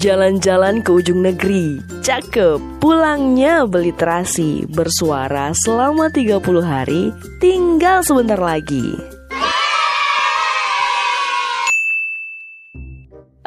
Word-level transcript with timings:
Jalan-jalan 0.00 0.80
ke 0.80 0.96
ujung 0.96 1.20
negeri, 1.20 1.76
cakep, 2.00 2.56
pulangnya 2.80 3.68
beli 3.68 3.92
terasi, 3.92 4.64
bersuara 4.64 5.52
selama 5.52 6.08
30 6.08 6.40
hari, 6.64 7.12
tinggal 7.36 8.00
sebentar 8.00 8.40
lagi. 8.40 9.19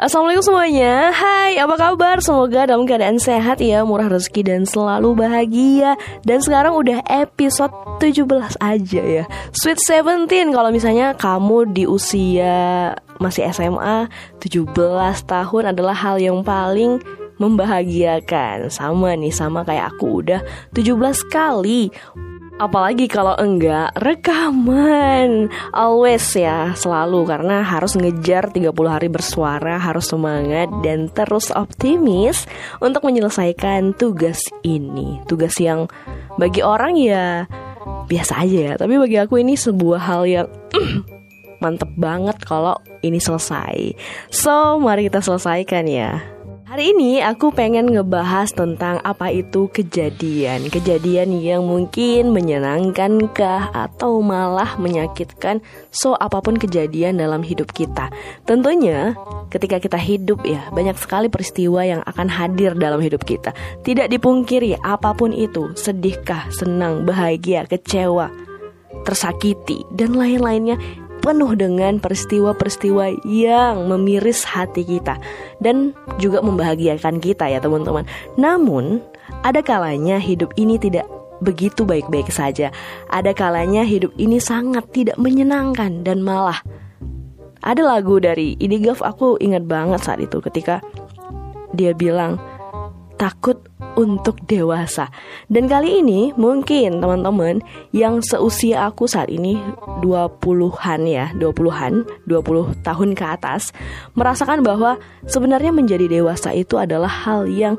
Assalamualaikum 0.04 0.44
semuanya. 0.44 1.16
Hai 1.16 1.56
apa 1.56 1.80
kabar? 1.80 2.20
Semoga 2.20 2.68
dalam 2.68 2.84
keadaan 2.84 3.16
sehat 3.16 3.56
ya 3.56 3.88
Murah 3.88 4.12
rezeki 4.12 4.44
dan 4.44 4.68
selalu 4.68 5.16
bahagia. 5.16 5.96
Dan 6.28 6.44
sekarang 6.44 6.76
udah 6.76 7.00
episode 7.08 7.72
17 8.04 8.28
aja 8.60 9.00
ya. 9.00 9.24
Sweet 9.56 9.80
17 9.80 10.52
Kalau 10.52 10.68
misalnya 10.68 11.16
kamu 11.16 11.72
di 11.72 11.88
usia 11.88 12.92
masih 13.16 13.48
SMA 13.48 14.12
17 14.44 14.76
tahun 15.24 15.72
adalah 15.72 15.96
hal 15.96 16.20
yang 16.20 16.44
paling 16.44 17.00
membahagiakan. 17.40 18.68
Sama 18.68 19.16
nih 19.16 19.32
sama 19.32 19.64
kayak 19.64 19.96
aku. 19.96 20.20
Udah 20.20 20.44
17 20.76 21.00
kali 21.32 21.88
Apalagi 22.54 23.10
kalau 23.10 23.34
enggak 23.34 23.90
rekaman. 23.98 25.50
Always 25.74 26.22
ya 26.38 26.70
selalu. 26.78 27.26
Karena 27.26 27.66
harus 27.66 27.98
ngejar 27.98 28.54
30 28.54 28.70
hari 28.86 29.10
bersuara 29.10 29.74
Harus 29.82 30.06
semangat 30.06 30.70
dan 30.86 31.10
terus 31.10 31.50
optimis 31.50 32.46
Untuk 32.78 33.02
menyelesaikan 33.02 33.98
tugas 33.98 34.38
ini. 34.62 35.18
Tugas 35.26 35.58
yang 35.58 35.90
bagi 36.38 36.62
orang 36.62 36.94
ya 36.94 37.50
biasa 38.06 38.46
aja 38.46 38.58
ya. 38.70 38.74
Tapi 38.78 39.02
bagi 39.02 39.18
aku 39.18 39.42
ini 39.42 39.58
sebuah 39.58 40.00
hal 40.00 40.22
yang 40.30 40.48
mantep 41.62 41.90
banget 41.98 42.38
kalau 42.46 42.78
ini 43.02 43.18
selesai. 43.18 43.98
So 44.30 44.78
mari 44.78 45.10
kita 45.10 45.18
selesaikan 45.18 45.90
ya 45.90 46.34
Hari 46.64 46.96
ini 46.96 47.20
aku 47.20 47.52
pengen 47.52 47.92
ngebahas 47.92 48.48
tentang 48.48 48.96
apa 49.04 49.28
itu 49.28 49.68
kejadian. 49.68 50.72
Kejadian 50.72 51.36
yang 51.36 51.68
mungkin 51.68 52.32
menyenangkan 52.32 53.28
kah 53.36 53.68
atau 53.68 54.24
malah 54.24 54.80
menyakitkan 54.80 55.60
So 55.92 56.16
apa 56.16 56.40
pun 56.40 56.56
kejadian 56.56 57.20
dalam 57.20 57.44
hidup 57.44 57.68
kita. 57.76 58.08
Tentunya 58.48 59.12
ketika 59.52 59.76
kita 59.76 60.00
hidup 60.00 60.40
ya 60.48 60.72
Banyak 60.72 60.96
sekali 60.96 61.28
peristiwa 61.28 61.84
yang 61.84 62.00
akan 62.08 62.32
hadir 62.32 62.72
dalam 62.72 63.04
hidup 63.04 63.28
kita. 63.28 63.52
Tidak 63.84 64.08
dipungkiri 64.08 64.80
apa 64.80 65.12
pun 65.12 65.36
itu 65.36 65.76
Sedihkah, 65.76 66.48
senang, 66.48 67.04
bahagia, 67.04 67.68
kecewa 67.68 68.32
Tersakiti 69.04 69.84
dan 69.92 70.16
lain-lainnya 70.16 70.80
penuh 71.24 71.56
dengan 71.56 71.96
peristiwa-peristiwa 71.96 73.24
yang 73.24 73.88
memiris 73.88 74.44
hati 74.44 74.84
kita 74.84 75.16
dan 75.64 75.96
juga 76.20 76.44
membahagiakan 76.44 77.16
kita 77.16 77.48
ya 77.48 77.64
teman-teman. 77.64 78.04
Namun, 78.36 79.00
ada 79.40 79.64
kalanya 79.64 80.20
hidup 80.20 80.52
ini 80.60 80.76
tidak 80.76 81.08
begitu 81.40 81.88
baik-baik 81.88 82.28
saja. 82.28 82.68
Ada 83.08 83.32
kalanya 83.32 83.88
hidup 83.88 84.12
ini 84.20 84.36
sangat 84.36 84.84
tidak 84.92 85.16
menyenangkan 85.16 86.04
dan 86.04 86.20
malah 86.20 86.60
ada 87.64 87.80
lagu 87.80 88.20
dari 88.20 88.60
Idigaf 88.60 89.00
aku 89.00 89.40
ingat 89.40 89.64
banget 89.64 90.04
saat 90.04 90.20
itu 90.20 90.36
ketika 90.44 90.84
dia 91.72 91.96
bilang 91.96 92.36
takut 93.14 93.62
untuk 93.94 94.42
dewasa. 94.46 95.10
Dan 95.46 95.70
kali 95.70 96.02
ini 96.02 96.34
mungkin 96.34 96.98
teman-teman 96.98 97.62
yang 97.94 98.18
seusia 98.20 98.90
aku 98.90 99.06
saat 99.06 99.30
ini 99.30 99.58
20-an 100.02 101.00
ya, 101.06 101.30
20-an, 101.38 102.26
20 102.26 102.86
tahun 102.86 103.10
ke 103.14 103.24
atas 103.24 103.70
merasakan 104.18 104.66
bahwa 104.66 104.98
sebenarnya 105.30 105.70
menjadi 105.70 106.10
dewasa 106.10 106.50
itu 106.50 106.74
adalah 106.76 107.10
hal 107.10 107.46
yang 107.46 107.78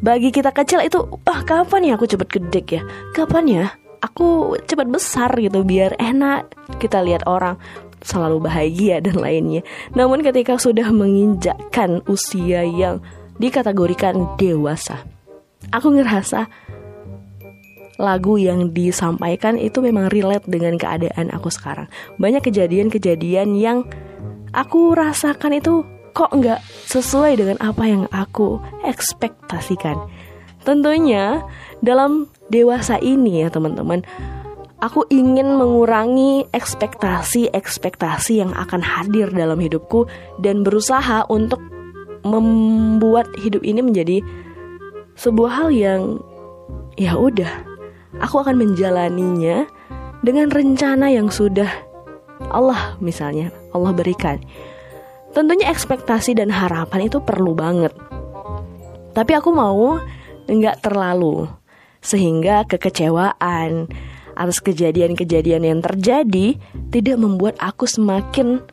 bagi 0.00 0.32
kita 0.32 0.52
kecil 0.56 0.80
itu 0.80 1.04
ah 1.28 1.44
kapan 1.44 1.92
ya 1.92 1.92
aku 2.00 2.08
cepet 2.08 2.28
gede 2.28 2.60
ya? 2.80 2.82
Kapan 3.12 3.44
ya 3.48 3.64
aku 4.00 4.56
cepat 4.64 4.88
besar 4.88 5.30
gitu 5.36 5.60
biar 5.60 5.92
enak 6.00 6.48
kita 6.80 7.04
lihat 7.04 7.28
orang 7.28 7.60
selalu 8.00 8.48
bahagia 8.48 9.04
dan 9.04 9.20
lainnya. 9.20 9.60
Namun 9.92 10.24
ketika 10.24 10.56
sudah 10.56 10.88
menginjakkan 10.88 12.00
usia 12.08 12.64
yang 12.64 13.04
dikategorikan 13.40 14.36
dewasa. 14.36 15.02
Aku 15.72 15.96
ngerasa 15.96 16.46
lagu 18.00 18.40
yang 18.40 18.72
disampaikan 18.72 19.60
itu 19.60 19.84
memang 19.84 20.08
relate 20.08 20.48
dengan 20.48 20.80
keadaan 20.80 21.28
aku 21.32 21.52
sekarang. 21.52 21.88
Banyak 22.16 22.44
kejadian-kejadian 22.44 23.56
yang 23.56 23.84
aku 24.56 24.96
rasakan 24.96 25.60
itu 25.60 25.84
kok 26.16 26.32
nggak 26.32 26.60
sesuai 26.90 27.38
dengan 27.38 27.58
apa 27.60 27.84
yang 27.86 28.04
aku 28.10 28.58
ekspektasikan. 28.84 30.00
Tentunya 30.64 31.44
dalam 31.80 32.28
dewasa 32.52 33.00
ini 33.00 33.44
ya 33.44 33.48
teman-teman, 33.48 34.04
aku 34.80 35.08
ingin 35.08 35.56
mengurangi 35.56 36.48
ekspektasi-ekspektasi 36.52 38.44
yang 38.44 38.52
akan 38.52 38.80
hadir 38.80 39.32
dalam 39.32 39.60
hidupku 39.60 40.08
dan 40.40 40.64
berusaha 40.64 41.24
untuk 41.28 41.60
membuat 42.26 43.28
hidup 43.40 43.64
ini 43.64 43.80
menjadi 43.80 44.20
sebuah 45.16 45.50
hal 45.52 45.68
yang 45.72 46.02
ya 46.96 47.16
udah 47.16 47.48
aku 48.20 48.40
akan 48.44 48.56
menjalaninya 48.60 49.64
dengan 50.20 50.52
rencana 50.52 51.08
yang 51.08 51.32
sudah 51.32 51.68
Allah 52.52 52.96
misalnya 53.00 53.52
Allah 53.72 53.92
berikan. 53.92 54.40
Tentunya 55.30 55.70
ekspektasi 55.70 56.34
dan 56.34 56.50
harapan 56.50 57.06
itu 57.06 57.22
perlu 57.22 57.54
banget. 57.54 57.94
Tapi 59.14 59.32
aku 59.36 59.54
mau 59.54 60.00
nggak 60.50 60.82
terlalu 60.82 61.46
sehingga 62.02 62.66
kekecewaan 62.66 63.86
atas 64.34 64.58
kejadian-kejadian 64.64 65.62
yang 65.68 65.80
terjadi 65.84 66.56
tidak 66.90 67.16
membuat 67.20 67.54
aku 67.60 67.84
semakin 67.84 68.64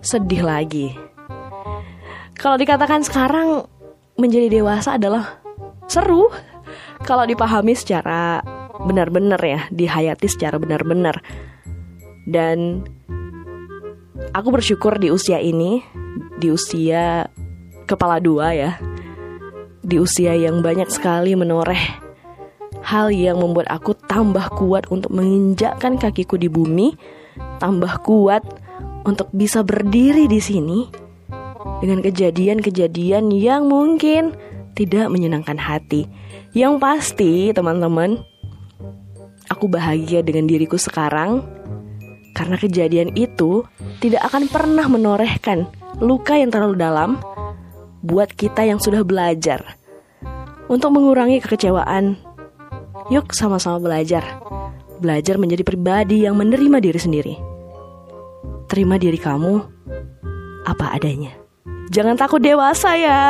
sedih 0.00 0.46
lagi. 0.46 0.94
Kalau 2.36 2.56
dikatakan 2.58 3.04
sekarang 3.06 3.66
menjadi 4.16 4.60
dewasa 4.60 4.96
adalah 5.00 5.40
seru 5.88 6.28
kalau 7.02 7.26
dipahami 7.26 7.74
secara 7.74 8.40
benar-benar 8.82 9.40
ya, 9.42 9.60
dihayati 9.68 10.26
secara 10.30 10.56
benar-benar. 10.56 11.20
Dan 12.24 12.86
aku 14.32 14.48
bersyukur 14.54 14.96
di 14.96 15.10
usia 15.10 15.42
ini, 15.42 15.82
di 16.38 16.48
usia 16.54 17.26
kepala 17.84 18.22
dua 18.22 18.54
ya, 18.54 18.78
di 19.82 19.98
usia 19.98 20.38
yang 20.38 20.62
banyak 20.62 20.88
sekali 20.88 21.34
menoreh 21.34 22.00
hal 22.82 23.14
yang 23.14 23.38
membuat 23.38 23.70
aku 23.70 23.94
tambah 23.94 24.50
kuat 24.58 24.90
untuk 24.90 25.14
menginjakkan 25.14 25.98
kakiku 25.98 26.34
di 26.38 26.50
bumi, 26.50 26.94
tambah 27.62 28.02
kuat 28.02 28.42
untuk 29.06 29.30
bisa 29.34 29.62
berdiri 29.66 30.30
di 30.30 30.38
sini 30.38 31.01
dengan 31.82 32.02
kejadian-kejadian 32.02 33.34
yang 33.34 33.66
mungkin 33.66 34.34
tidak 34.72 35.10
menyenangkan 35.12 35.58
hati. 35.58 36.08
Yang 36.52 36.74
pasti, 36.80 37.32
teman-teman, 37.52 38.20
aku 39.48 39.68
bahagia 39.68 40.24
dengan 40.24 40.48
diriku 40.48 40.80
sekarang 40.80 41.44
karena 42.32 42.56
kejadian 42.56 43.12
itu 43.12 43.64
tidak 44.00 44.24
akan 44.32 44.48
pernah 44.48 44.88
menorehkan 44.88 45.68
luka 46.00 46.40
yang 46.40 46.48
terlalu 46.48 46.80
dalam 46.80 47.20
buat 48.00 48.32
kita 48.32 48.64
yang 48.64 48.80
sudah 48.80 49.04
belajar. 49.04 49.76
Untuk 50.72 50.94
mengurangi 50.94 51.42
kekecewaan, 51.44 52.16
yuk 53.12 53.30
sama-sama 53.36 53.76
belajar. 53.76 54.24
Belajar 55.02 55.36
menjadi 55.36 55.66
pribadi 55.66 56.24
yang 56.24 56.38
menerima 56.38 56.78
diri 56.78 57.00
sendiri. 57.00 57.34
Terima 58.70 58.96
diri 58.96 59.18
kamu 59.18 59.52
apa 60.64 60.94
adanya. 60.94 61.41
Jangan 61.92 62.16
takut 62.16 62.40
dewasa 62.40 62.96
ya. 62.96 63.20